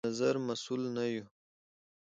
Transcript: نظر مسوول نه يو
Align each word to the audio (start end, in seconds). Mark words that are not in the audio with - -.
نظر 0.07 0.35
مسوول 0.47 0.83
نه 0.95 1.03
يو 1.13 1.25